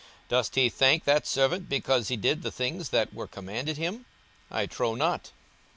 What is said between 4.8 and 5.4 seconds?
not.